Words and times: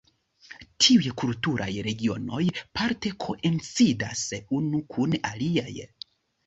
Tiuj 0.85 1.11
kulturaj 1.23 1.67
regionoj 1.89 2.41
parte 2.81 3.13
koincidas 3.27 4.27
unu 4.63 4.85
kun 4.97 5.19
aliaj. 5.35 5.81